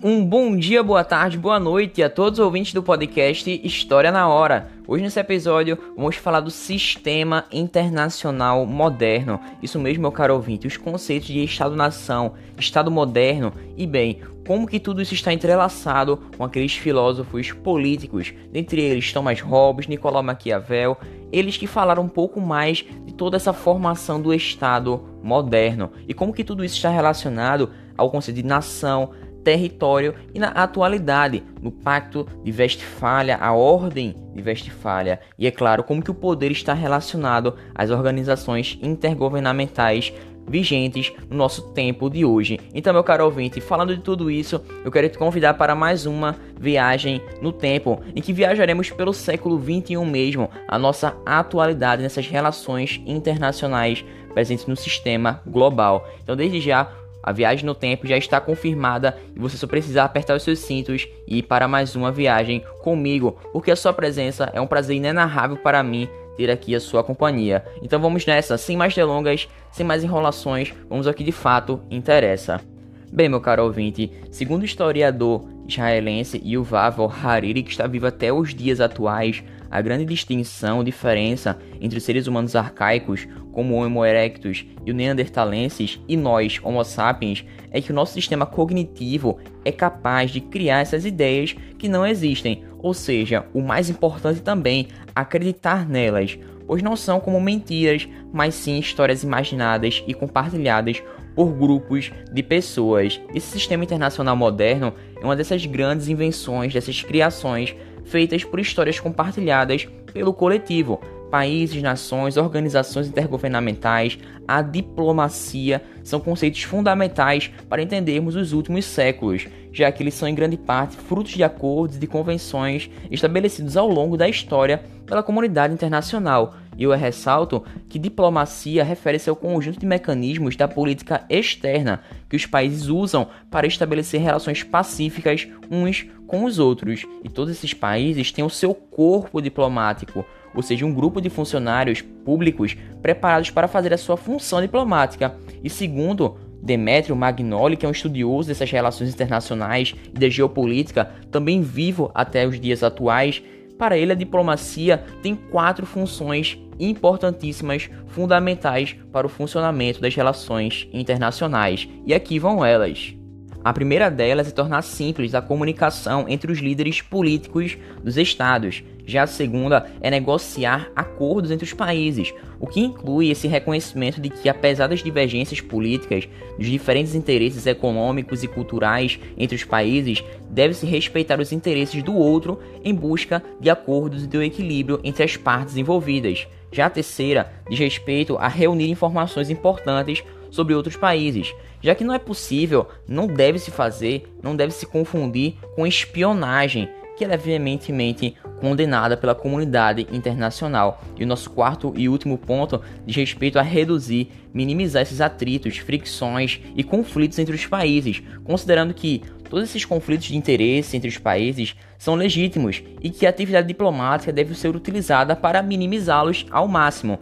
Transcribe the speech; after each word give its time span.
Um 0.00 0.24
bom 0.24 0.56
dia, 0.56 0.80
boa 0.80 1.02
tarde, 1.02 1.36
boa 1.36 1.58
noite 1.58 2.04
a 2.04 2.08
todos 2.08 2.38
os 2.38 2.44
ouvintes 2.44 2.72
do 2.72 2.80
podcast 2.80 3.60
História 3.64 4.12
na 4.12 4.28
Hora. 4.28 4.68
Hoje 4.86 5.02
nesse 5.02 5.18
episódio 5.18 5.76
vamos 5.96 6.14
falar 6.14 6.38
do 6.38 6.52
sistema 6.52 7.46
internacional 7.50 8.64
moderno. 8.64 9.40
Isso 9.60 9.76
mesmo, 9.76 10.02
meu 10.02 10.12
caro 10.12 10.34
ouvinte, 10.34 10.68
os 10.68 10.76
conceitos 10.76 11.26
de 11.26 11.42
Estado-nação, 11.42 12.34
Estado 12.56 12.92
moderno 12.92 13.52
e 13.76 13.88
bem, 13.88 14.20
como 14.46 14.68
que 14.68 14.78
tudo 14.78 15.02
isso 15.02 15.14
está 15.14 15.32
entrelaçado 15.32 16.16
com 16.36 16.44
aqueles 16.44 16.74
filósofos 16.74 17.50
políticos, 17.50 18.32
dentre 18.52 18.80
eles 18.80 19.12
Thomas 19.12 19.40
Hobbes, 19.40 19.88
Nicolau 19.88 20.22
Maquiavel, 20.22 20.96
eles 21.32 21.56
que 21.56 21.66
falaram 21.66 22.04
um 22.04 22.08
pouco 22.08 22.40
mais 22.40 22.84
de 23.04 23.12
toda 23.14 23.36
essa 23.36 23.52
formação 23.52 24.22
do 24.22 24.32
Estado 24.32 25.02
moderno 25.24 25.90
e 26.06 26.14
como 26.14 26.32
que 26.32 26.44
tudo 26.44 26.64
isso 26.64 26.76
está 26.76 26.88
relacionado 26.88 27.70
ao 27.96 28.10
conceito 28.10 28.36
de 28.36 28.44
nação, 28.44 29.10
território 29.48 30.14
e 30.34 30.38
na 30.38 30.48
atualidade, 30.48 31.42
no 31.62 31.72
Pacto 31.72 32.26
de 32.44 32.52
Westfália, 32.52 33.38
a 33.40 33.54
Ordem 33.54 34.14
de 34.34 34.42
Westfália, 34.42 35.20
e 35.38 35.46
é 35.46 35.50
claro 35.50 35.82
como 35.82 36.02
que 36.02 36.10
o 36.10 36.14
poder 36.14 36.52
está 36.52 36.74
relacionado 36.74 37.54
às 37.74 37.88
organizações 37.88 38.78
intergovernamentais 38.82 40.12
vigentes 40.46 41.14
no 41.30 41.36
nosso 41.38 41.72
tempo 41.72 42.10
de 42.10 42.26
hoje. 42.26 42.60
Então, 42.74 42.92
meu 42.92 43.02
caro 43.02 43.24
ouvinte, 43.24 43.58
falando 43.58 43.96
de 43.96 44.02
tudo 44.02 44.30
isso, 44.30 44.62
eu 44.84 44.90
quero 44.90 45.08
te 45.08 45.16
convidar 45.16 45.54
para 45.54 45.74
mais 45.74 46.04
uma 46.04 46.36
viagem 46.60 47.22
no 47.40 47.50
tempo, 47.50 48.02
em 48.14 48.20
que 48.20 48.34
viajaremos 48.34 48.90
pelo 48.90 49.14
século 49.14 49.58
21 49.58 50.04
mesmo, 50.04 50.50
a 50.66 50.78
nossa 50.78 51.16
atualidade 51.24 52.02
nessas 52.02 52.26
relações 52.26 53.00
internacionais 53.06 54.04
presentes 54.34 54.66
no 54.66 54.76
sistema 54.76 55.40
global. 55.46 56.06
Então, 56.22 56.36
desde 56.36 56.60
já, 56.60 56.90
a 57.28 57.32
viagem 57.32 57.66
no 57.66 57.74
tempo 57.74 58.06
já 58.06 58.16
está 58.16 58.40
confirmada 58.40 59.16
e 59.36 59.38
você 59.38 59.58
só 59.58 59.66
precisa 59.66 60.02
apertar 60.02 60.34
os 60.34 60.42
seus 60.42 60.60
cintos 60.60 61.06
e 61.26 61.38
ir 61.38 61.42
para 61.42 61.68
mais 61.68 61.94
uma 61.94 62.10
viagem 62.10 62.64
comigo, 62.82 63.38
porque 63.52 63.70
a 63.70 63.76
sua 63.76 63.92
presença 63.92 64.50
é 64.54 64.60
um 64.60 64.66
prazer 64.66 64.96
inenarrável 64.96 65.58
para 65.58 65.82
mim 65.82 66.08
ter 66.38 66.50
aqui 66.50 66.74
a 66.74 66.80
sua 66.80 67.04
companhia. 67.04 67.62
Então 67.82 68.00
vamos 68.00 68.24
nessa, 68.24 68.56
sem 68.56 68.78
mais 68.78 68.94
delongas, 68.94 69.46
sem 69.70 69.84
mais 69.84 70.02
enrolações, 70.02 70.72
vamos 70.88 71.06
ao 71.06 71.12
que 71.12 71.22
de 71.22 71.32
fato 71.32 71.82
interessa. 71.90 72.62
Bem, 73.10 73.26
meu 73.26 73.40
caro 73.40 73.64
ouvinte, 73.64 74.12
segundo 74.30 74.62
o 74.62 74.66
historiador 74.66 75.48
israelense 75.66 76.42
Yuval 76.44 77.10
Hariri, 77.10 77.62
que 77.62 77.70
está 77.70 77.86
vivo 77.86 78.06
até 78.06 78.30
os 78.30 78.54
dias 78.54 78.80
atuais, 78.80 79.42
a 79.70 79.80
grande 79.80 80.04
distinção, 80.04 80.84
diferença 80.84 81.58
entre 81.80 81.96
os 81.96 82.04
seres 82.04 82.26
humanos 82.26 82.54
arcaicos, 82.54 83.26
como 83.50 83.74
o 83.74 83.84
Homo 83.84 84.04
erectus 84.04 84.66
e 84.84 84.90
o 84.90 84.94
Neanderthalensis, 84.94 85.98
e 86.06 86.18
nós, 86.18 86.60
Homo 86.62 86.84
sapiens, 86.84 87.46
é 87.70 87.80
que 87.80 87.90
o 87.90 87.94
nosso 87.94 88.12
sistema 88.12 88.44
cognitivo 88.44 89.38
é 89.64 89.72
capaz 89.72 90.30
de 90.30 90.42
criar 90.42 90.80
essas 90.80 91.06
ideias 91.06 91.56
que 91.78 91.88
não 91.88 92.06
existem, 92.06 92.62
ou 92.78 92.92
seja, 92.92 93.46
o 93.54 93.62
mais 93.62 93.88
importante 93.88 94.42
também, 94.42 94.88
acreditar 95.14 95.88
nelas, 95.88 96.38
pois 96.68 96.82
não 96.82 96.94
são 96.94 97.18
como 97.18 97.40
mentiras, 97.40 98.06
mas 98.32 98.54
sim 98.54 98.78
histórias 98.78 99.24
imaginadas 99.24 100.04
e 100.06 100.12
compartilhadas 100.12 101.02
por 101.34 101.46
grupos 101.52 102.12
de 102.30 102.42
pessoas. 102.42 103.20
Esse 103.34 103.46
sistema 103.46 103.84
internacional 103.84 104.36
moderno 104.36 104.92
é 105.20 105.24
uma 105.24 105.34
dessas 105.34 105.64
grandes 105.64 106.08
invenções, 106.08 106.74
dessas 106.74 107.02
criações 107.02 107.74
feitas 108.04 108.44
por 108.44 108.60
histórias 108.60 109.00
compartilhadas 109.00 109.88
pelo 110.12 110.34
coletivo. 110.34 111.00
Países, 111.30 111.82
nações, 111.82 112.36
organizações 112.36 113.08
intergovernamentais, 113.08 114.18
a 114.46 114.62
diplomacia 114.62 115.82
são 116.02 116.18
conceitos 116.18 116.62
fundamentais 116.62 117.50
para 117.68 117.82
entendermos 117.82 118.34
os 118.34 118.54
últimos 118.54 118.86
séculos, 118.86 119.46
já 119.72 119.92
que 119.92 120.02
eles 120.02 120.14
são 120.14 120.26
em 120.26 120.34
grande 120.34 120.56
parte 120.56 120.96
frutos 120.96 121.32
de 121.32 121.44
acordos 121.44 121.96
e 121.96 122.00
de 122.00 122.06
convenções 122.06 122.90
estabelecidos 123.10 123.76
ao 123.76 123.88
longo 123.88 124.16
da 124.16 124.28
história 124.28 124.82
pela 125.04 125.22
comunidade 125.22 125.74
internacional. 125.74 126.54
E 126.78 126.84
eu 126.84 126.92
ressalto 126.92 127.64
que 127.88 127.98
diplomacia 127.98 128.84
refere-se 128.84 129.28
ao 129.28 129.34
conjunto 129.34 129.80
de 129.80 129.84
mecanismos 129.84 130.54
da 130.54 130.68
política 130.68 131.24
externa 131.28 132.00
que 132.28 132.36
os 132.36 132.46
países 132.46 132.86
usam 132.86 133.26
para 133.50 133.66
estabelecer 133.66 134.20
relações 134.20 134.62
pacíficas 134.62 135.48
uns 135.68 136.06
com 136.28 136.44
os 136.44 136.60
outros. 136.60 137.04
E 137.24 137.28
todos 137.28 137.52
esses 137.52 137.74
países 137.74 138.30
têm 138.30 138.44
o 138.44 138.50
seu 138.50 138.72
corpo 138.72 139.42
diplomático, 139.42 140.24
ou 140.54 140.62
seja, 140.62 140.86
um 140.86 140.94
grupo 140.94 141.20
de 141.20 141.28
funcionários 141.28 142.00
públicos 142.00 142.76
preparados 143.02 143.50
para 143.50 143.66
fazer 143.66 143.92
a 143.92 143.98
sua 143.98 144.16
função 144.16 144.60
diplomática. 144.60 145.34
E 145.64 145.68
segundo 145.68 146.36
Demetrio 146.62 147.16
Magnoli, 147.16 147.76
que 147.76 147.86
é 147.86 147.88
um 147.88 147.92
estudioso 147.92 148.48
dessas 148.48 148.70
relações 148.70 149.12
internacionais 149.12 149.94
e 150.14 150.18
da 150.18 150.28
geopolítica, 150.28 151.10
também 151.30 151.60
vivo 151.60 152.10
até 152.14 152.46
os 152.46 152.60
dias 152.60 152.82
atuais, 152.82 153.42
para 153.78 153.96
ele 153.96 154.12
a 154.12 154.16
diplomacia 154.16 155.04
tem 155.22 155.34
quatro 155.34 155.86
funções 155.86 156.58
importantíssimas, 156.78 157.88
fundamentais 158.08 158.96
para 159.12 159.26
o 159.26 159.30
funcionamento 159.30 160.00
das 160.00 160.14
relações 160.14 160.88
internacionais. 160.92 161.88
E 162.04 162.12
aqui 162.12 162.38
vão 162.38 162.64
elas. 162.64 163.17
A 163.64 163.72
primeira 163.72 164.08
delas 164.08 164.48
é 164.48 164.52
tornar 164.52 164.82
simples 164.82 165.34
a 165.34 165.42
comunicação 165.42 166.26
entre 166.28 166.50
os 166.50 166.58
líderes 166.58 167.02
políticos 167.02 167.76
dos 168.02 168.16
estados. 168.16 168.84
Já 169.04 169.24
a 169.24 169.26
segunda 169.26 169.90
é 170.00 170.10
negociar 170.10 170.90
acordos 170.94 171.50
entre 171.50 171.64
os 171.64 171.72
países, 171.72 172.32
o 172.60 172.66
que 172.66 172.80
inclui 172.80 173.30
esse 173.30 173.48
reconhecimento 173.48 174.20
de 174.20 174.30
que, 174.30 174.48
apesar 174.48 174.86
das 174.86 175.02
divergências 175.02 175.60
políticas, 175.60 176.28
dos 176.56 176.68
diferentes 176.68 177.14
interesses 177.14 177.66
econômicos 177.66 178.44
e 178.44 178.48
culturais 178.48 179.18
entre 179.36 179.56
os 179.56 179.64
países, 179.64 180.22
deve-se 180.48 180.86
respeitar 180.86 181.40
os 181.40 181.52
interesses 181.52 182.02
do 182.02 182.14
outro 182.14 182.60
em 182.84 182.94
busca 182.94 183.42
de 183.60 183.68
acordos 183.68 184.24
e 184.24 184.28
do 184.28 184.42
equilíbrio 184.42 185.00
entre 185.02 185.24
as 185.24 185.36
partes 185.36 185.76
envolvidas. 185.76 186.46
Já 186.70 186.86
a 186.86 186.90
terceira 186.90 187.50
diz 187.68 187.78
respeito 187.78 188.36
a 188.36 188.46
reunir 188.46 188.90
informações 188.90 189.50
importantes 189.50 190.22
sobre 190.50 190.74
outros 190.74 190.96
países, 190.96 191.54
já 191.80 191.94
que 191.94 192.04
não 192.04 192.14
é 192.14 192.18
possível, 192.18 192.88
não 193.06 193.26
deve 193.26 193.58
se 193.58 193.70
fazer, 193.70 194.32
não 194.42 194.56
deve 194.56 194.72
se 194.72 194.86
confundir 194.86 195.54
com 195.74 195.86
espionagem, 195.86 196.88
que 197.16 197.24
é 197.24 197.36
veementemente 197.36 198.36
condenada 198.60 199.16
pela 199.16 199.34
comunidade 199.34 200.06
internacional. 200.12 201.02
E 201.18 201.24
o 201.24 201.26
nosso 201.26 201.50
quarto 201.50 201.92
e 201.96 202.08
último 202.08 202.38
ponto 202.38 202.80
diz 203.04 203.16
respeito 203.16 203.58
a 203.58 203.62
reduzir, 203.62 204.30
minimizar 204.54 205.02
esses 205.02 205.20
atritos, 205.20 205.78
fricções 205.78 206.60
e 206.76 206.84
conflitos 206.84 207.38
entre 207.38 207.54
os 207.54 207.66
países, 207.66 208.22
considerando 208.44 208.94
que 208.94 209.22
todos 209.50 209.68
esses 209.68 209.84
conflitos 209.84 210.26
de 210.26 210.36
interesse 210.36 210.96
entre 210.96 211.08
os 211.08 211.18
países 211.18 211.74
são 211.98 212.14
legítimos 212.14 212.82
e 213.02 213.10
que 213.10 213.26
a 213.26 213.30
atividade 213.30 213.66
diplomática 213.66 214.32
deve 214.32 214.54
ser 214.54 214.76
utilizada 214.76 215.34
para 215.34 215.62
minimizá-los 215.62 216.46
ao 216.50 216.68
máximo, 216.68 217.18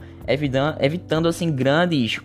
evitando 0.79 1.29
assim 1.29 1.51
grandes 1.51 2.21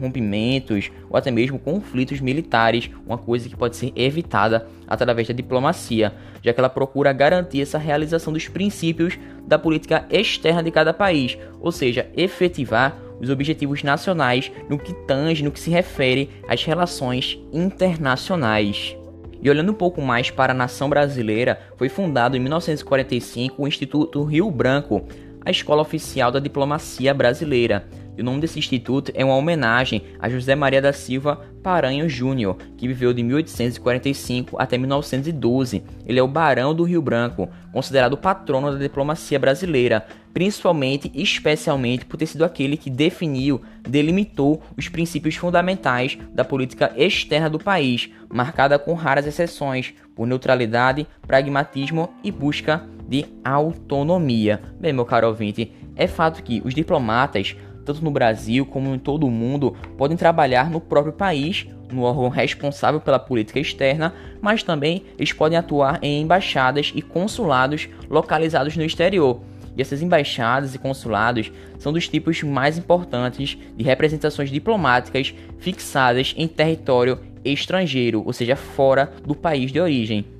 rompimentos 0.00 0.90
ou 1.08 1.16
até 1.16 1.30
mesmo 1.30 1.58
conflitos 1.58 2.20
militares, 2.20 2.90
uma 3.06 3.18
coisa 3.18 3.48
que 3.48 3.56
pode 3.56 3.76
ser 3.76 3.92
evitada 3.94 4.66
através 4.88 5.28
da 5.28 5.34
diplomacia, 5.34 6.12
já 6.42 6.52
que 6.52 6.60
ela 6.60 6.68
procura 6.68 7.12
garantir 7.12 7.60
essa 7.60 7.78
realização 7.78 8.32
dos 8.32 8.48
princípios 8.48 9.18
da 9.46 9.58
política 9.58 10.06
externa 10.10 10.62
de 10.62 10.70
cada 10.70 10.92
país, 10.92 11.36
ou 11.60 11.70
seja, 11.70 12.08
efetivar 12.16 12.96
os 13.20 13.28
objetivos 13.28 13.82
nacionais 13.82 14.50
no 14.68 14.78
que 14.78 14.94
tange, 15.06 15.44
no 15.44 15.52
que 15.52 15.60
se 15.60 15.70
refere 15.70 16.30
às 16.48 16.64
relações 16.64 17.38
internacionais. 17.52 18.96
E 19.42 19.48
olhando 19.48 19.72
um 19.72 19.74
pouco 19.74 20.02
mais 20.02 20.30
para 20.30 20.52
a 20.52 20.56
nação 20.56 20.88
brasileira, 20.88 21.60
foi 21.76 21.88
fundado 21.88 22.36
em 22.36 22.40
1945 22.40 23.62
o 23.62 23.68
Instituto 23.68 24.22
Rio 24.22 24.50
Branco, 24.50 25.06
a 25.44 25.50
escola 25.50 25.80
oficial 25.80 26.30
da 26.30 26.38
diplomacia 26.38 27.14
brasileira. 27.14 27.86
E 28.16 28.22
o 28.22 28.24
nome 28.24 28.40
desse 28.40 28.58
instituto 28.58 29.12
é 29.14 29.24
uma 29.24 29.36
homenagem 29.36 30.02
a 30.18 30.28
José 30.28 30.54
Maria 30.54 30.82
da 30.82 30.92
Silva 30.92 31.40
Paranho 31.62 32.08
Júnior, 32.08 32.56
que 32.76 32.88
viveu 32.88 33.12
de 33.12 33.22
1845 33.22 34.56
até 34.60 34.76
1912. 34.78 35.82
Ele 36.06 36.18
é 36.18 36.22
o 36.22 36.28
Barão 36.28 36.74
do 36.74 36.84
Rio 36.84 37.02
Branco, 37.02 37.48
considerado 37.72 38.16
patrono 38.16 38.72
da 38.72 38.78
diplomacia 38.78 39.38
brasileira, 39.38 40.04
principalmente 40.32 41.10
e 41.14 41.22
especialmente 41.22 42.04
por 42.04 42.16
ter 42.16 42.26
sido 42.26 42.44
aquele 42.44 42.76
que 42.76 42.90
definiu, 42.90 43.60
delimitou 43.82 44.62
os 44.76 44.88
princípios 44.88 45.36
fundamentais 45.36 46.18
da 46.32 46.44
política 46.44 46.92
externa 46.96 47.50
do 47.50 47.58
país, 47.58 48.10
marcada 48.28 48.78
com 48.78 48.94
raras 48.94 49.26
exceções 49.26 49.94
por 50.14 50.26
neutralidade, 50.26 51.06
pragmatismo 51.26 52.10
e 52.22 52.30
busca 52.30 52.86
de 53.08 53.26
autonomia. 53.44 54.60
Bem, 54.78 54.92
meu 54.92 55.04
caro 55.04 55.26
ouvinte, 55.26 55.72
é 55.96 56.06
fato 56.06 56.42
que 56.42 56.62
os 56.64 56.74
diplomatas 56.74 57.56
tanto 57.84 58.04
no 58.04 58.10
Brasil 58.10 58.64
como 58.66 58.94
em 58.94 58.98
todo 58.98 59.26
o 59.26 59.30
mundo, 59.30 59.76
podem 59.96 60.16
trabalhar 60.16 60.70
no 60.70 60.80
próprio 60.80 61.12
país, 61.12 61.66
no 61.92 62.02
órgão 62.02 62.28
responsável 62.28 63.00
pela 63.00 63.18
política 63.18 63.58
externa, 63.58 64.14
mas 64.40 64.62
também 64.62 65.04
eles 65.18 65.32
podem 65.32 65.58
atuar 65.58 65.98
em 66.02 66.22
embaixadas 66.22 66.92
e 66.94 67.02
consulados 67.02 67.88
localizados 68.08 68.76
no 68.76 68.84
exterior. 68.84 69.40
E 69.76 69.82
essas 69.82 70.02
embaixadas 70.02 70.74
e 70.74 70.78
consulados 70.78 71.50
são 71.78 71.92
dos 71.92 72.08
tipos 72.08 72.42
mais 72.42 72.76
importantes 72.76 73.56
de 73.76 73.84
representações 73.84 74.50
diplomáticas 74.50 75.34
fixadas 75.58 76.34
em 76.36 76.48
território 76.48 77.18
estrangeiro, 77.44 78.22
ou 78.24 78.32
seja, 78.32 78.56
fora 78.56 79.12
do 79.24 79.34
país 79.34 79.72
de 79.72 79.80
origem. 79.80 80.39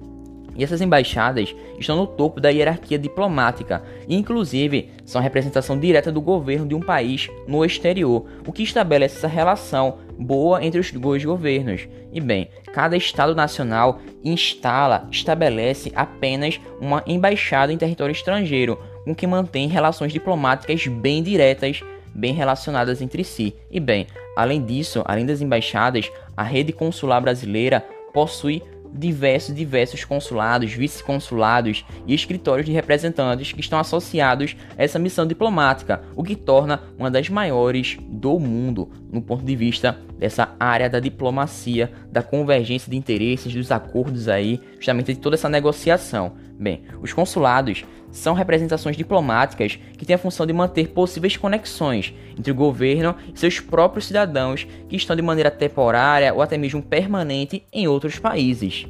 E 0.56 0.64
essas 0.64 0.80
embaixadas 0.80 1.54
estão 1.78 1.96
no 1.96 2.06
topo 2.06 2.40
da 2.40 2.50
hierarquia 2.50 2.98
diplomática 2.98 3.82
e, 4.06 4.16
inclusive, 4.16 4.90
são 5.04 5.20
a 5.20 5.22
representação 5.22 5.78
direta 5.78 6.10
do 6.12 6.20
governo 6.20 6.66
de 6.66 6.74
um 6.74 6.80
país 6.80 7.28
no 7.46 7.64
exterior, 7.64 8.26
o 8.46 8.52
que 8.52 8.62
estabelece 8.62 9.16
essa 9.16 9.28
relação 9.28 9.98
boa 10.18 10.64
entre 10.64 10.80
os 10.80 10.90
dois 10.92 11.24
governos. 11.24 11.88
E 12.12 12.20
bem, 12.20 12.48
cada 12.72 12.96
Estado 12.96 13.34
nacional 13.34 14.00
instala, 14.22 15.08
estabelece 15.10 15.92
apenas 15.94 16.60
uma 16.80 17.02
embaixada 17.06 17.72
em 17.72 17.78
território 17.78 18.12
estrangeiro, 18.12 18.78
com 19.04 19.14
que 19.14 19.26
mantém 19.26 19.68
relações 19.68 20.12
diplomáticas 20.12 20.86
bem 20.86 21.22
diretas, 21.22 21.82
bem 22.14 22.34
relacionadas 22.34 23.00
entre 23.00 23.24
si. 23.24 23.54
E 23.70 23.80
bem, 23.80 24.06
além 24.36 24.62
disso, 24.62 25.02
além 25.06 25.24
das 25.24 25.40
embaixadas, 25.40 26.10
a 26.36 26.42
rede 26.42 26.72
consular 26.72 27.20
brasileira 27.20 27.84
possui 28.12 28.62
diversos 28.92 29.54
diversos 29.54 30.04
consulados, 30.04 30.72
vice-consulados 30.72 31.84
e 32.06 32.14
escritórios 32.14 32.66
de 32.66 32.72
representantes 32.72 33.52
que 33.52 33.60
estão 33.60 33.78
associados 33.78 34.56
a 34.76 34.82
essa 34.82 34.98
missão 34.98 35.26
diplomática, 35.26 36.02
o 36.16 36.22
que 36.22 36.36
torna 36.36 36.82
uma 36.98 37.10
das 37.10 37.28
maiores 37.28 37.98
do 38.08 38.38
mundo 38.38 38.88
no 39.10 39.22
ponto 39.22 39.44
de 39.44 39.56
vista 39.56 39.98
dessa 40.18 40.54
área 40.60 40.88
da 40.88 41.00
diplomacia, 41.00 41.90
da 42.10 42.22
convergência 42.22 42.90
de 42.90 42.96
interesses, 42.96 43.54
dos 43.54 43.72
acordos 43.72 44.28
aí, 44.28 44.60
justamente 44.74 45.14
de 45.14 45.20
toda 45.20 45.36
essa 45.36 45.48
negociação. 45.48 46.32
Bem, 46.58 46.82
os 47.00 47.12
consulados 47.12 47.84
são 48.10 48.34
representações 48.34 48.96
diplomáticas 48.96 49.78
que 49.96 50.04
têm 50.04 50.14
a 50.14 50.18
função 50.18 50.46
de 50.46 50.52
manter 50.52 50.88
possíveis 50.88 51.36
conexões 51.36 52.14
entre 52.38 52.50
o 52.50 52.54
governo 52.54 53.14
e 53.34 53.38
seus 53.38 53.60
próprios 53.60 54.06
cidadãos 54.06 54.66
que 54.88 54.96
estão 54.96 55.14
de 55.14 55.22
maneira 55.22 55.50
temporária 55.50 56.32
ou 56.34 56.42
até 56.42 56.56
mesmo 56.56 56.82
permanente 56.82 57.64
em 57.72 57.86
outros 57.86 58.18
países. 58.18 58.86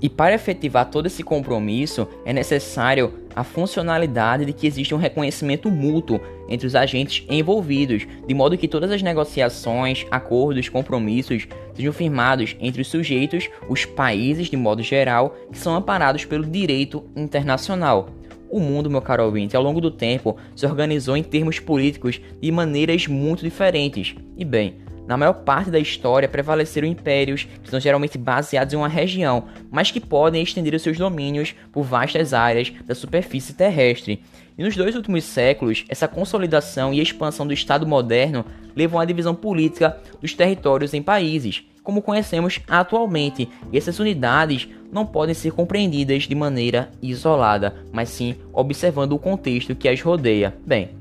E 0.00 0.08
para 0.08 0.34
efetivar 0.34 0.88
todo 0.90 1.06
esse 1.06 1.24
compromisso, 1.24 2.06
é 2.24 2.32
necessário 2.32 3.12
a 3.34 3.42
funcionalidade 3.42 4.44
de 4.44 4.52
que 4.52 4.66
existe 4.66 4.94
um 4.94 4.98
reconhecimento 4.98 5.70
mútuo 5.70 6.20
entre 6.48 6.66
os 6.66 6.74
agentes 6.74 7.26
envolvidos, 7.28 8.06
de 8.26 8.34
modo 8.34 8.56
que 8.56 8.68
todas 8.68 8.92
as 8.92 9.02
negociações, 9.02 10.06
acordos, 10.10 10.68
compromissos 10.68 11.48
sejam 11.74 11.92
firmados 11.92 12.56
entre 12.60 12.82
os 12.82 12.88
sujeitos, 12.88 13.48
os 13.68 13.84
países 13.84 14.48
de 14.48 14.56
modo 14.56 14.82
geral, 14.82 15.36
que 15.50 15.58
são 15.58 15.74
amparados 15.74 16.24
pelo 16.24 16.46
direito 16.46 17.04
internacional. 17.16 18.08
O 18.50 18.60
mundo, 18.60 18.90
meu 18.90 19.02
caro 19.02 19.24
ouvinte, 19.24 19.56
ao 19.56 19.62
longo 19.62 19.80
do 19.80 19.90
tempo 19.90 20.36
se 20.56 20.66
organizou 20.66 21.16
em 21.16 21.22
termos 21.22 21.58
políticos 21.58 22.20
de 22.40 22.50
maneiras 22.50 23.06
muito 23.06 23.42
diferentes. 23.42 24.14
E 24.36 24.44
bem, 24.44 24.76
na 25.08 25.16
maior 25.16 25.32
parte 25.32 25.70
da 25.70 25.78
história 25.78 26.28
prevaleceram 26.28 26.86
impérios 26.86 27.48
que 27.62 27.70
são 27.70 27.80
geralmente 27.80 28.18
baseados 28.18 28.74
em 28.74 28.76
uma 28.76 28.88
região, 28.88 29.44
mas 29.70 29.90
que 29.90 30.00
podem 30.00 30.42
estender 30.42 30.74
os 30.74 30.82
seus 30.82 30.98
domínios 30.98 31.54
por 31.72 31.82
vastas 31.82 32.34
áreas 32.34 32.70
da 32.84 32.94
superfície 32.94 33.54
terrestre. 33.54 34.22
E 34.58 34.62
nos 34.62 34.76
dois 34.76 34.94
últimos 34.94 35.24
séculos, 35.24 35.86
essa 35.88 36.06
consolidação 36.06 36.92
e 36.92 37.00
expansão 37.00 37.46
do 37.46 37.54
Estado 37.54 37.86
moderno 37.86 38.44
levam 38.76 39.00
à 39.00 39.06
divisão 39.06 39.34
política 39.34 39.96
dos 40.20 40.34
territórios 40.34 40.92
em 40.92 41.00
países, 41.00 41.64
como 41.82 42.02
conhecemos 42.02 42.60
atualmente, 42.68 43.48
e 43.72 43.78
essas 43.78 43.98
unidades 43.98 44.68
não 44.92 45.06
podem 45.06 45.34
ser 45.34 45.52
compreendidas 45.52 46.24
de 46.24 46.34
maneira 46.34 46.90
isolada, 47.00 47.76
mas 47.90 48.10
sim 48.10 48.36
observando 48.52 49.12
o 49.12 49.18
contexto 49.18 49.74
que 49.74 49.88
as 49.88 50.02
rodeia. 50.02 50.54
Bem, 50.66 50.97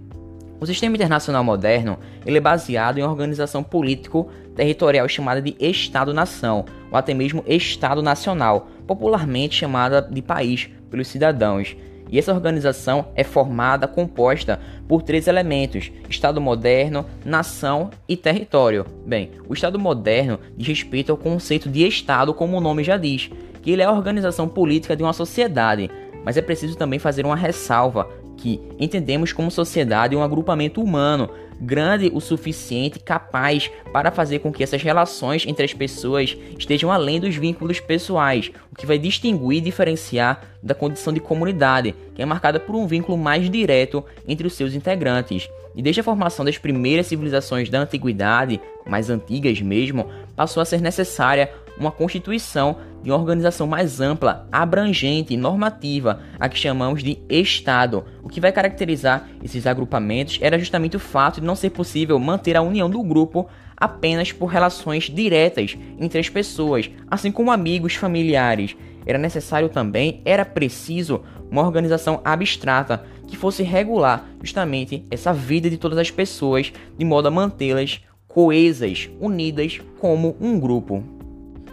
o 0.59 0.65
sistema 0.65 0.95
internacional 0.95 1.43
moderno 1.43 1.99
ele 2.25 2.37
é 2.37 2.41
baseado 2.41 2.97
em 2.97 3.01
uma 3.01 3.11
organização 3.11 3.63
político-territorial 3.63 5.07
chamada 5.07 5.41
de 5.41 5.55
Estado-nação, 5.59 6.65
ou 6.91 6.97
até 6.97 7.13
mesmo 7.13 7.43
Estado-nacional, 7.47 8.67
popularmente 8.87 9.55
chamada 9.55 10.01
de 10.01 10.21
país 10.21 10.69
pelos 10.89 11.07
cidadãos. 11.07 11.75
E 12.09 12.17
essa 12.17 12.33
organização 12.33 13.09
é 13.15 13.23
formada, 13.23 13.87
composta 13.87 14.59
por 14.87 15.03
três 15.03 15.27
elementos: 15.27 15.91
Estado 16.09 16.39
moderno, 16.39 17.05
nação 17.23 17.89
e 18.07 18.15
território. 18.15 18.85
Bem, 19.05 19.31
o 19.47 19.53
Estado 19.53 19.77
moderno 19.77 20.39
diz 20.55 20.67
respeito 20.67 21.11
ao 21.11 21.17
conceito 21.17 21.69
de 21.69 21.85
Estado, 21.85 22.33
como 22.33 22.57
o 22.57 22.61
nome 22.61 22.83
já 22.83 22.97
diz, 22.97 23.29
que 23.61 23.71
ele 23.71 23.81
é 23.81 23.85
a 23.85 23.91
organização 23.91 24.47
política 24.47 24.95
de 24.95 25.03
uma 25.03 25.13
sociedade. 25.13 25.91
Mas 26.23 26.35
é 26.35 26.41
preciso 26.41 26.77
também 26.77 26.99
fazer 26.99 27.25
uma 27.25 27.35
ressalva 27.35 28.07
que 28.37 28.61
entendemos 28.79 29.33
como 29.33 29.51
sociedade 29.51 30.15
um 30.15 30.23
agrupamento 30.23 30.81
humano 30.81 31.29
grande 31.59 32.11
o 32.13 32.21
suficiente 32.21 32.99
capaz 32.99 33.69
para 33.91 34.11
fazer 34.11 34.39
com 34.39 34.51
que 34.51 34.63
essas 34.63 34.81
relações 34.83 35.45
entre 35.47 35.65
as 35.65 35.73
pessoas 35.73 36.37
estejam 36.57 36.91
além 36.91 37.19
dos 37.19 37.35
vínculos 37.35 37.79
pessoais, 37.79 38.51
o 38.71 38.75
que 38.75 38.85
vai 38.85 38.97
distinguir 38.97 39.57
e 39.57 39.61
diferenciar 39.61 40.41
da 40.61 40.75
condição 40.75 41.11
de 41.11 41.19
comunidade, 41.19 41.95
que 42.13 42.21
é 42.21 42.25
marcada 42.25 42.59
por 42.59 42.75
um 42.75 42.87
vínculo 42.87 43.17
mais 43.17 43.49
direto 43.49 44.03
entre 44.27 44.45
os 44.45 44.53
seus 44.53 44.73
integrantes. 44.73 45.49
E 45.75 45.81
desde 45.81 46.01
a 46.01 46.03
formação 46.03 46.43
das 46.43 46.57
primeiras 46.57 47.07
civilizações 47.07 47.69
da 47.69 47.79
antiguidade, 47.79 48.59
mais 48.85 49.09
antigas 49.09 49.61
mesmo, 49.61 50.07
passou 50.35 50.61
a 50.61 50.65
ser 50.65 50.81
necessária 50.81 51.51
uma 51.79 51.91
constituição 51.91 52.77
de 53.03 53.11
uma 53.11 53.19
organização 53.19 53.67
mais 53.67 54.01
ampla, 54.01 54.47
abrangente 54.51 55.33
e 55.33 55.37
normativa, 55.37 56.19
a 56.39 56.49
que 56.49 56.57
chamamos 56.57 57.03
de 57.03 57.19
Estado. 57.29 58.03
O 58.23 58.29
que 58.29 58.41
vai 58.41 58.51
caracterizar 58.51 59.27
esses 59.43 59.65
agrupamentos 59.67 60.39
era 60.41 60.59
justamente 60.59 60.97
o 60.97 60.99
fato 60.99 61.39
de 61.39 61.47
não 61.47 61.55
ser 61.55 61.69
possível 61.69 62.19
manter 62.19 62.57
a 62.57 62.61
união 62.61 62.89
do 62.89 63.01
grupo 63.03 63.47
apenas 63.75 64.31
por 64.31 64.47
relações 64.47 65.03
diretas 65.03 65.77
entre 65.99 66.19
as 66.19 66.29
pessoas, 66.29 66.89
assim 67.09 67.31
como 67.31 67.51
amigos, 67.51 67.95
familiares. 67.95 68.75
Era 69.05 69.17
necessário 69.17 69.69
também, 69.69 70.21
era 70.25 70.43
preciso, 70.43 71.21
uma 71.49 71.61
organização 71.61 72.19
abstrata 72.25 73.05
que 73.25 73.37
fosse 73.37 73.63
regular 73.63 74.25
justamente 74.41 75.05
essa 75.09 75.31
vida 75.31 75.69
de 75.69 75.77
todas 75.77 75.97
as 75.97 76.11
pessoas, 76.11 76.73
de 76.97 77.05
modo 77.05 77.27
a 77.27 77.31
mantê-las 77.31 78.01
coesas, 78.27 79.09
unidas 79.19 79.79
como 79.99 80.35
um 80.41 80.59
grupo. 80.59 81.16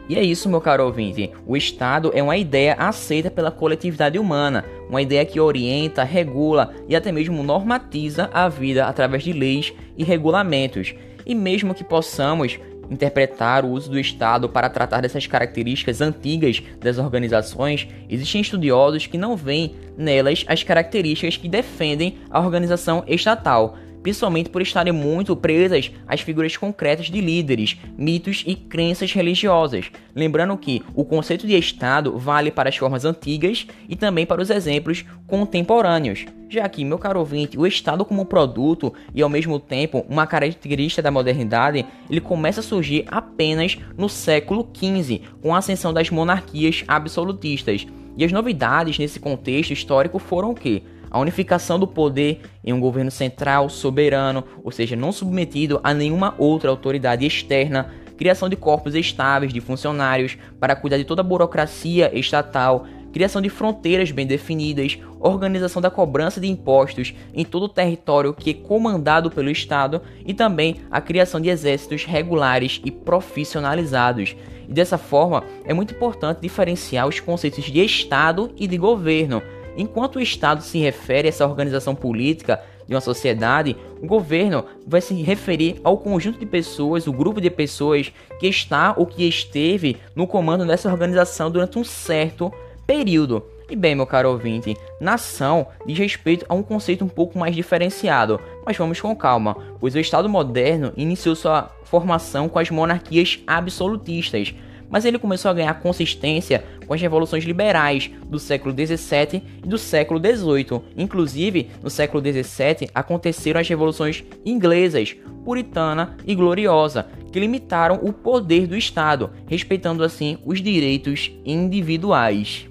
E 0.09 0.17
é 0.17 0.23
isso, 0.23 0.51
meu 0.51 0.61
caro 0.61 0.85
ouvinte. 0.85 1.31
O 1.47 1.57
Estado 1.57 2.11
é 2.15 2.23
uma 2.23 2.37
ideia 2.37 2.75
aceita 2.75 3.31
pela 3.31 3.51
coletividade 3.51 4.19
humana, 4.19 4.65
uma 4.89 5.01
ideia 5.01 5.25
que 5.25 5.41
orienta, 5.41 6.05
regula 6.05 6.75
e 6.87 6.95
até 6.95 7.11
mesmo 7.11 7.43
normatiza 7.43 8.29
a 8.33 8.49
vida 8.49 8.87
através 8.87 9.23
de 9.23 9.33
leis 9.33 9.73
e 9.97 10.05
regulamentos. 10.05 10.95
E 11.25 11.35
mesmo 11.35 11.75
que 11.75 11.83
possamos 11.83 12.59
interpretar 12.91 13.65
o 13.65 13.71
uso 13.71 13.91
do 13.91 13.99
Estado 13.99 14.47
para 14.47 14.69
tratar 14.69 15.01
dessas 15.01 15.27
características 15.27 16.03
antigas 16.03 16.63
das 16.81 16.99
organizações, 16.99 17.89
existem 18.09 18.43
estudiosos 18.43 19.07
que 19.07 19.17
não 19.17 19.37
veem 19.37 19.75
nelas 19.97 20.45
as 20.47 20.63
características 20.63 21.39
que 21.39 21.49
defendem 21.49 22.19
a 22.31 22.41
organização 22.41 23.03
estatal, 23.07 23.77
principalmente 24.05 24.51
por 24.51 24.61
estarem 24.61 24.93
muito 24.93 25.35
presas 25.35 25.91
às 26.07 26.21
figuras 26.21 26.55
concretas 26.59 27.07
de 27.07 27.23
líderes, 27.23 27.79
mitos 27.97 28.45
e 28.47 28.55
crenças 28.55 29.11
religiosas. 29.15 29.91
Lembrando 30.15 30.59
que 30.59 30.83
o 30.95 31.07
conceito 31.07 31.47
de 31.47 31.57
Estado 31.57 32.19
vale 32.19 32.51
para 32.51 32.69
as 32.69 32.77
formas 32.77 33.07
antigas 33.07 33.67
e 33.89 33.97
também 33.97 34.27
para 34.27 34.43
os 34.43 34.51
exemplos 34.51 35.07
contemporâneos. 35.27 36.27
Já 36.51 36.69
que, 36.69 36.85
meu 36.85 36.99
caro 36.99 37.19
ouvinte, 37.19 37.59
o 37.59 37.67
Estado 37.67 38.05
como 38.05 38.27
produto 38.27 38.93
e 39.15 39.23
ao 39.23 39.31
mesmo 39.31 39.59
tempo 39.59 40.05
uma 40.07 40.27
característica 40.27 41.01
da 41.01 41.11
modernidade, 41.11 41.87
ele 42.11 42.21
começa 42.21 42.61
a 42.61 42.63
surgir 42.63 43.07
apenas 43.09 43.79
no 43.97 44.11
século 44.11 44.69
XV, 44.75 45.23
com 45.41 45.55
a 45.55 45.59
ascensão 45.59 45.95
das 45.95 46.11
monarquias 46.11 46.85
absolutistas. 46.87 47.87
E 48.19 48.25
as 48.25 48.31
novidades 48.31 48.99
nesse 48.99 49.19
contexto 49.19 49.73
histórico 49.73 50.19
foram 50.19 50.51
o 50.51 50.55
quê? 50.55 50.83
A 51.15 51.21
unificação 51.21 51.79
do 51.79 51.87
poder 51.87 52.41
em 52.65 52.73
um 52.73 52.81
governo 52.81 53.09
central 53.09 53.69
soberano, 53.69 54.43
ou 54.65 54.73
seja, 54.73 54.97
não 54.97 55.13
submetido 55.13 55.79
a 55.85 55.95
nenhuma 55.95 56.35
outra 56.39 56.71
autoridade 56.71 57.25
externa, 57.25 57.95
criação 58.17 58.49
de 58.49 58.57
corpos 58.57 58.97
estáveis 58.97 59.53
de 59.53 59.61
funcionários 59.61 60.37
para 60.59 60.75
cuidar 60.75 60.97
de 60.97 61.05
toda 61.05 61.21
a 61.21 61.25
burocracia 61.25 62.11
estatal, 62.19 62.85
criação 63.13 63.41
de 63.41 63.49
fronteiras 63.49 64.11
bem 64.11 64.27
definidas, 64.27 64.99
organização 65.21 65.81
da 65.81 65.89
cobrança 65.89 66.41
de 66.41 66.49
impostos 66.49 67.15
em 67.33 67.45
todo 67.45 67.67
o 67.67 67.69
território 67.69 68.35
que 68.35 68.51
é 68.51 68.55
comandado 68.55 69.31
pelo 69.31 69.51
Estado 69.51 70.03
e 70.27 70.35
também 70.35 70.79
a 70.91 71.01
criação 71.01 71.41
de 71.41 71.49
exércitos 71.49 72.05
regulares 72.05 72.81
e 72.85 72.91
profissionalizados. 72.91 74.35
E 74.69 74.73
dessa 74.73 74.99
forma, 74.99 75.45
é 75.65 75.73
muito 75.73 75.95
importante 75.95 76.41
diferenciar 76.41 77.07
os 77.07 77.21
conceitos 77.21 77.67
de 77.67 77.85
Estado 77.85 78.51
e 78.57 78.67
de 78.67 78.77
governo. 78.77 79.41
Enquanto 79.77 80.17
o 80.17 80.21
Estado 80.21 80.63
se 80.63 80.79
refere 80.79 81.29
a 81.29 81.31
essa 81.31 81.47
organização 81.47 81.95
política 81.95 82.61
de 82.87 82.95
uma 82.95 83.01
sociedade, 83.01 83.77
o 84.01 84.07
governo 84.07 84.65
vai 84.87 85.01
se 85.01 85.15
referir 85.15 85.81
ao 85.83 85.99
conjunto 85.99 86.39
de 86.39 86.47
pessoas, 86.47 87.07
o 87.07 87.13
grupo 87.13 87.41
de 87.41 87.51
pessoas 87.51 88.13
que 88.39 88.47
está 88.47 88.95
ou 88.97 89.07
que 89.07 89.27
esteve 89.27 89.97
no 90.15 90.27
comando 90.27 90.67
dessa 90.67 90.91
organização 90.91 91.51
durante 91.51 91.79
um 91.79 91.85
certo 91.85 92.53
período. 92.87 93.43
E 93.71 93.75
bem, 93.75 93.95
meu 93.95 94.07
caro 94.07 94.31
ouvinte, 94.31 94.77
nação 95.01 95.67
diz 95.87 95.99
respeito 95.99 96.45
a 96.49 96.55
um 96.55 96.63
conceito 96.63 97.05
um 97.05 97.09
pouco 97.09 97.39
mais 97.39 97.57
diferenciado, 97.57 98.39
mas 98.65 98.77
vamos 98.77 99.01
com 99.01 99.17
calma, 99.17 99.57
pois 99.81 99.95
o 99.95 99.99
Estado 99.99 100.29
moderno 100.29 100.93
iniciou 100.97 101.35
sua 101.35 101.71
formação 101.85 102.47
com 102.47 102.59
as 102.59 102.71
monarquias 102.71 103.41
absolutistas, 103.47 104.55
mas 104.91 105.07
ele 105.07 105.19
começou 105.19 105.51
a 105.51 105.55
ganhar 105.55 105.81
consistência 105.81 106.63
com 106.87 106.95
as 106.95 107.01
revoluções 107.01 107.45
liberais 107.45 108.11
do 108.27 108.39
século 108.39 108.75
XVII 108.75 109.43
e 109.65 109.69
do 109.69 109.79
século 109.79 110.21
XVIII. 110.21 110.81
Inclusive, 110.97 111.71
no 111.83 111.91
século 111.91 112.23
XVII 112.23 112.89
aconteceram 112.95 113.61
as 113.61 113.69
revoluções 113.69 114.25
inglesas, 114.45 115.17
puritana 115.45 116.17
e 116.27 116.35
gloriosa, 116.35 117.07
que 117.33 117.41
limitaram 117.41 118.01
o 118.03 118.13
poder 118.13 118.67
do 118.67 118.77
Estado, 118.77 119.31
respeitando 119.47 120.05
assim 120.05 120.39
os 120.45 120.63
direitos 120.63 121.33
individuais. 121.45 122.69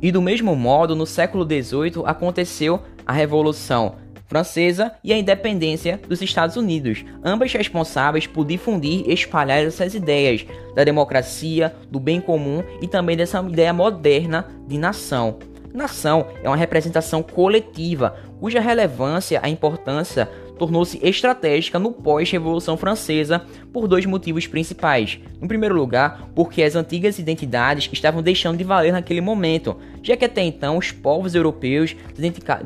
E 0.00 0.12
do 0.12 0.22
mesmo 0.22 0.54
modo, 0.54 0.94
no 0.94 1.06
século 1.06 1.44
XVIII 1.44 2.04
aconteceu 2.04 2.80
a 3.06 3.12
Revolução 3.12 3.96
Francesa 4.26 4.92
e 5.02 5.12
a 5.12 5.16
independência 5.16 6.00
dos 6.08 6.20
Estados 6.20 6.56
Unidos, 6.56 7.04
ambas 7.24 7.52
responsáveis 7.52 8.26
por 8.26 8.44
difundir 8.44 9.04
e 9.06 9.12
espalhar 9.12 9.64
essas 9.64 9.94
ideias 9.94 10.44
da 10.74 10.84
democracia, 10.84 11.74
do 11.90 12.00
bem 12.00 12.20
comum 12.20 12.62
e 12.82 12.88
também 12.88 13.16
dessa 13.16 13.40
ideia 13.40 13.72
moderna 13.72 14.46
de 14.66 14.76
nação. 14.78 15.38
Nação 15.72 16.28
é 16.42 16.48
uma 16.48 16.56
representação 16.56 17.22
coletiva, 17.22 18.16
cuja 18.40 18.60
relevância, 18.60 19.40
a 19.42 19.48
importância 19.48 20.28
tornou-se 20.58 20.98
estratégica 21.02 21.78
no 21.78 21.92
pós-Revolução 21.92 22.76
Francesa 22.76 23.42
por 23.72 23.86
dois 23.86 24.06
motivos 24.06 24.46
principais. 24.46 25.18
Em 25.40 25.46
primeiro 25.46 25.74
lugar, 25.74 26.28
porque 26.34 26.62
as 26.62 26.74
antigas 26.74 27.18
identidades 27.18 27.88
estavam 27.92 28.22
deixando 28.22 28.56
de 28.56 28.64
valer 28.64 28.92
naquele 28.92 29.20
momento, 29.20 29.76
já 30.02 30.16
que 30.16 30.24
até 30.24 30.42
então 30.42 30.76
os 30.76 30.92
povos 30.92 31.34
europeus 31.34 31.94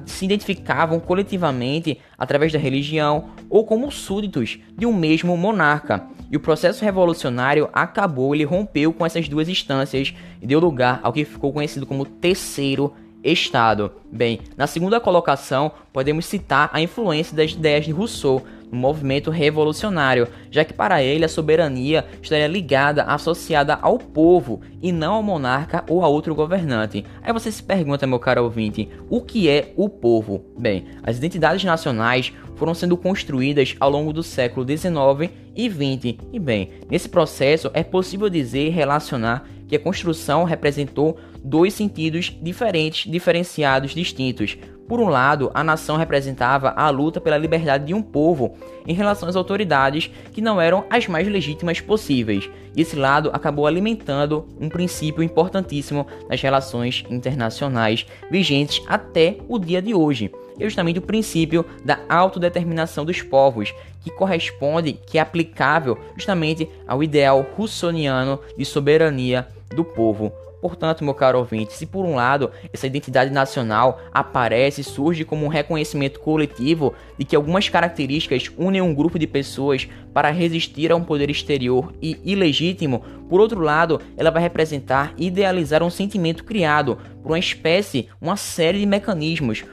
se 0.07 0.25
identificavam 0.25 1.01
coletivamente 1.01 1.99
através 2.17 2.53
da 2.53 2.59
religião 2.59 3.31
ou 3.49 3.65
como 3.65 3.91
súditos 3.91 4.59
de 4.77 4.87
um 4.87 4.93
mesmo 4.93 5.37
monarca. 5.37 6.07
E 6.31 6.37
o 6.37 6.41
processo 6.41 6.85
revolucionário 6.85 7.69
acabou, 7.73 8.35
ele 8.35 8.45
rompeu 8.45 8.93
com 8.93 9.05
essas 9.05 9.29
duas 9.29 9.49
instâncias 9.49 10.15
e 10.41 10.47
deu 10.47 10.61
lugar 10.61 11.01
ao 11.03 11.13
que 11.13 11.25
ficou 11.25 11.53
conhecido 11.53 11.85
como 11.85 12.05
Terceiro 12.05 12.95
Estado. 13.23 13.93
Bem, 14.11 14.41
na 14.57 14.67
segunda 14.67 15.01
colocação, 15.01 15.73
podemos 15.93 16.27
citar 16.27 16.71
a 16.73 16.81
influência 16.81 17.37
das 17.37 17.53
ideias 17.53 17.85
de 17.85 17.91
Rousseau 17.93 18.43
no 18.71 18.79
movimento 18.79 19.31
revolucionário, 19.31 20.29
já 20.51 20.65
que 20.65 20.73
para 20.73 21.03
ele 21.03 21.25
a 21.25 21.29
soberania 21.29 22.07
estaria 22.23 22.47
ligada, 22.47 23.03
associada 23.03 23.79
ao 23.83 23.99
povo 23.99 24.61
e 24.81 24.93
não 24.93 25.15
ao 25.15 25.23
monarca 25.23 25.85
ou 25.89 26.05
a 26.05 26.09
outro 26.09 26.35
governante. 26.35 27.05
Aí 27.23 27.33
você 27.33 27.51
se 27.51 27.63
pergunta, 27.63 28.07
meu 28.07 28.19
caro 28.19 28.45
ouvinte, 28.45 28.89
o 29.09 29.21
que 29.21 29.49
é 29.49 29.73
o 29.77 29.89
povo? 29.89 30.45
Bem, 30.57 30.87
as 31.03 31.19
identidades 31.19 31.65
nacionais 31.65 32.33
foram 32.55 32.75
sendo 32.75 32.97
construídas 32.97 33.75
ao 33.81 33.91
longo 33.91 34.13
do 34.13 34.23
século 34.23 34.67
XIX 34.67 35.33
e 35.57 35.69
XX. 35.69 36.19
E 36.33 36.39
bem, 36.39 36.71
nesse 36.91 37.09
processo 37.09 37.71
é 37.75 37.83
possível 37.83 38.29
dizer 38.29 38.67
e 38.67 38.71
relacionar 38.71 39.47
que 39.67 39.77
a 39.77 39.81
construção 39.81 40.45
representou 40.45 41.17
dois 41.43 41.73
sentidos 41.73 42.37
diferentes, 42.43 43.11
diferenciados, 43.11 43.93
distintos. 43.93 44.59
Por 44.91 44.99
um 44.99 45.09
lado, 45.09 45.53
a 45.55 45.63
nação 45.63 45.97
representava 45.97 46.71
a 46.71 46.91
luta 46.91 47.21
pela 47.21 47.39
liberdade 47.39 47.87
de 47.87 47.95
um 47.95 48.03
povo 48.03 48.57
em 48.85 48.93
relação 48.93 49.29
às 49.29 49.37
autoridades 49.37 50.11
que 50.33 50.41
não 50.41 50.61
eram 50.61 50.85
as 50.91 51.07
mais 51.07 51.29
legítimas 51.29 51.81
possíveis. 51.81 52.51
E 52.77 52.83
esse 52.83 52.97
lado 52.97 53.31
acabou 53.33 53.69
alimentando 53.69 54.49
um 54.61 54.69
princípio 54.69 55.23
importantíssimo 55.23 56.09
nas 56.29 56.43
relações 56.43 57.05
internacionais 57.09 58.05
vigentes 58.33 58.83
até 58.89 59.37
o 59.49 59.61
dia 59.61 59.81
de 59.81 59.95
hoje. 59.95 60.33
É 60.59 60.65
justamente 60.65 60.99
o 60.99 61.03
princípio 61.03 61.65
da 61.85 62.01
autodeterminação 62.09 63.05
dos 63.05 63.23
povos, 63.23 63.73
que 64.03 64.11
corresponde, 64.11 64.95
que 64.95 65.19
é 65.19 65.21
aplicável 65.21 65.97
justamente 66.17 66.69
ao 66.85 67.01
ideal 67.01 67.47
russoniano 67.57 68.41
de 68.59 68.65
soberania 68.65 69.47
do 69.73 69.85
povo. 69.85 70.33
Portanto, 70.61 71.03
meu 71.03 71.15
caro 71.15 71.39
ouvinte, 71.39 71.73
se 71.73 71.87
por 71.87 72.05
um 72.05 72.17
lado 72.17 72.51
essa 72.73 72.87
identidade 72.87 73.31
nacional 73.31 74.01
aparece 74.13 74.83
e 74.83 74.85
surge 74.85 75.25
como 75.25 75.47
um 75.47 75.49
reconhecimento 75.49 76.21
coletivo 76.21 76.95
de 77.19 77.25
que 77.25 77.35
algumas 77.35 77.69
características 77.69 78.51
unem 78.59 78.83
um 78.83 78.95
grupo 78.95 79.19
de 79.19 79.27
pessoas 79.27 79.89
para 80.13 80.31
resistir 80.31 80.93
a 80.93 80.97
um 80.97 81.05
poder 81.05 81.31
exterior 81.31 81.93
e 82.03 82.19
ilegítimo, 82.25 83.03
por 83.29 83.41
outro 83.41 83.61
lado, 83.61 84.01
ela 84.17 84.31
vai 84.31 84.43
representar 84.43 85.15
e 85.17 85.29
idealizar 85.29 85.83
um 85.83 85.91
sentimento 85.91 86.45
criado 86.45 86.99
por 87.23 87.31
uma 87.31 87.39
espécie, 87.39 88.09
uma 88.21 88.37
série 88.37 88.81
de 88.81 88.87
mecanismos, 88.87 89.65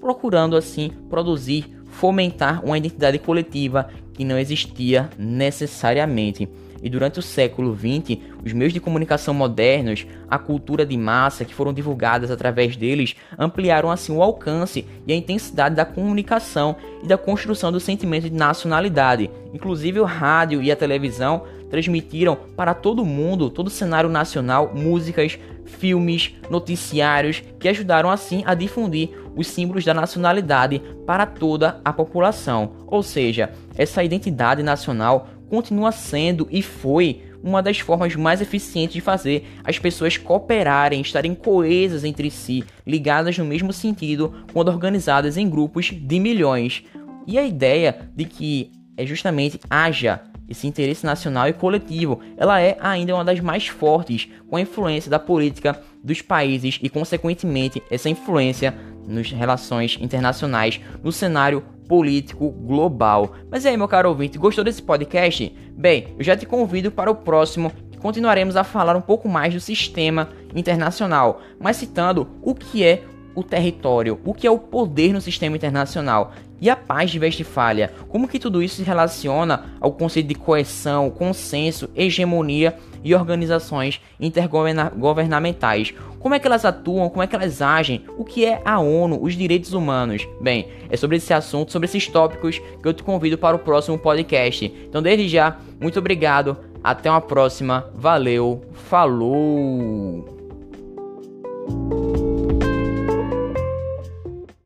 procurando 0.00 0.56
assim 0.56 0.92
produzir, 1.08 1.64
fomentar 1.86 2.64
uma 2.64 2.76
identidade 2.76 3.18
coletiva 3.18 3.88
que 4.12 4.24
não 4.24 4.38
existia 4.38 5.10
necessariamente. 5.18 6.48
E 6.86 6.88
durante 6.88 7.18
o 7.18 7.22
século 7.22 7.76
XX, 7.76 8.16
os 8.44 8.52
meios 8.52 8.72
de 8.72 8.78
comunicação 8.78 9.34
modernos, 9.34 10.06
a 10.30 10.38
cultura 10.38 10.86
de 10.86 10.96
massa 10.96 11.44
que 11.44 11.52
foram 11.52 11.72
divulgadas 11.72 12.30
através 12.30 12.76
deles, 12.76 13.16
ampliaram 13.36 13.90
assim 13.90 14.12
o 14.12 14.22
alcance 14.22 14.86
e 15.04 15.12
a 15.12 15.16
intensidade 15.16 15.74
da 15.74 15.84
comunicação 15.84 16.76
e 17.02 17.08
da 17.08 17.18
construção 17.18 17.72
do 17.72 17.80
sentimento 17.80 18.30
de 18.30 18.36
nacionalidade. 18.36 19.28
Inclusive 19.52 19.98
o 19.98 20.04
rádio 20.04 20.62
e 20.62 20.70
a 20.70 20.76
televisão 20.76 21.42
transmitiram 21.68 22.38
para 22.54 22.72
todo 22.72 23.04
mundo, 23.04 23.50
todo 23.50 23.66
o 23.66 23.70
cenário 23.70 24.08
nacional, 24.08 24.72
músicas, 24.72 25.36
filmes, 25.64 26.36
noticiários 26.48 27.42
que 27.58 27.68
ajudaram 27.68 28.08
assim 28.08 28.44
a 28.46 28.54
difundir 28.54 29.10
os 29.34 29.48
símbolos 29.48 29.84
da 29.84 29.92
nacionalidade 29.92 30.80
para 31.04 31.26
toda 31.26 31.80
a 31.84 31.92
população. 31.92 32.72
Ou 32.86 33.02
seja, 33.02 33.50
essa 33.76 34.04
identidade 34.04 34.62
nacional 34.62 35.28
continua 35.48 35.92
sendo 35.92 36.46
e 36.50 36.62
foi 36.62 37.22
uma 37.42 37.62
das 37.62 37.78
formas 37.78 38.14
mais 38.16 38.40
eficientes 38.40 38.94
de 38.94 39.00
fazer 39.00 39.46
as 39.62 39.78
pessoas 39.78 40.16
cooperarem, 40.16 41.00
estarem 41.00 41.34
coesas 41.34 42.04
entre 42.04 42.30
si, 42.30 42.64
ligadas 42.86 43.38
no 43.38 43.44
mesmo 43.44 43.72
sentido, 43.72 44.34
quando 44.52 44.68
organizadas 44.68 45.36
em 45.36 45.48
grupos 45.48 45.90
de 45.92 46.18
milhões. 46.18 46.84
E 47.26 47.38
a 47.38 47.44
ideia 47.44 48.10
de 48.14 48.24
que 48.24 48.72
é 48.96 49.06
justamente 49.06 49.60
haja 49.70 50.20
esse 50.48 50.66
interesse 50.66 51.04
nacional 51.04 51.48
e 51.48 51.52
coletivo, 51.52 52.20
ela 52.36 52.60
é 52.60 52.76
ainda 52.80 53.14
uma 53.14 53.24
das 53.24 53.40
mais 53.40 53.66
fortes 53.66 54.28
com 54.48 54.56
a 54.56 54.60
influência 54.60 55.10
da 55.10 55.18
política 55.18 55.80
dos 56.02 56.22
países 56.22 56.78
e, 56.82 56.88
consequentemente, 56.88 57.82
essa 57.90 58.08
influência 58.08 58.74
nas 59.06 59.30
relações 59.30 59.98
internacionais, 60.00 60.80
no 61.02 61.10
cenário 61.10 61.64
político 61.88 62.50
global. 62.50 63.32
Mas 63.50 63.64
aí, 63.66 63.76
meu 63.76 63.88
caro 63.88 64.08
ouvinte, 64.08 64.38
gostou 64.38 64.64
desse 64.64 64.82
podcast? 64.82 65.54
Bem, 65.72 66.14
eu 66.18 66.24
já 66.24 66.36
te 66.36 66.46
convido 66.46 66.90
para 66.90 67.10
o 67.10 67.14
próximo 67.14 67.72
continuaremos 68.06 68.54
a 68.54 68.62
falar 68.62 68.94
um 68.94 69.00
pouco 69.00 69.28
mais 69.28 69.52
do 69.52 69.58
sistema 69.58 70.28
internacional, 70.54 71.40
mas 71.58 71.76
citando 71.76 72.28
o 72.40 72.54
que 72.54 72.84
é 72.84 73.02
o 73.36 73.44
território, 73.44 74.18
o 74.24 74.34
que 74.34 74.46
é 74.46 74.50
o 74.50 74.58
poder 74.58 75.12
no 75.12 75.20
sistema 75.20 75.54
internacional 75.54 76.32
e 76.60 76.70
a 76.70 76.74
paz 76.74 77.10
de 77.10 77.18
Westfália. 77.18 77.92
Como 78.08 78.26
que 78.26 78.38
tudo 78.38 78.62
isso 78.62 78.76
se 78.76 78.82
relaciona 78.82 79.66
ao 79.80 79.92
conceito 79.92 80.26
de 80.26 80.34
coesão, 80.34 81.10
consenso, 81.10 81.88
hegemonia 81.94 82.76
e 83.04 83.14
organizações 83.14 84.00
intergovernamentais? 84.18 85.94
Como 86.18 86.34
é 86.34 86.38
que 86.38 86.46
elas 86.46 86.64
atuam? 86.64 87.08
Como 87.08 87.22
é 87.22 87.26
que 87.26 87.36
elas 87.36 87.62
agem? 87.62 88.04
O 88.16 88.24
que 88.24 88.44
é 88.44 88.60
a 88.64 88.80
ONU? 88.80 89.22
Os 89.22 89.34
direitos 89.34 89.74
humanos? 89.74 90.26
Bem, 90.40 90.68
é 90.88 90.96
sobre 90.96 91.18
esse 91.18 91.32
assunto, 91.32 91.70
sobre 91.70 91.86
esses 91.86 92.08
tópicos 92.08 92.58
que 92.58 92.88
eu 92.88 92.94
te 92.94 93.02
convido 93.02 93.36
para 93.38 93.54
o 93.54 93.60
próximo 93.60 93.98
podcast. 93.98 94.64
Então, 94.88 95.02
desde 95.02 95.28
já, 95.28 95.58
muito 95.80 95.98
obrigado. 95.98 96.56
Até 96.82 97.10
uma 97.10 97.20
próxima. 97.20 97.86
Valeu. 97.94 98.62
Falou. 98.72 100.36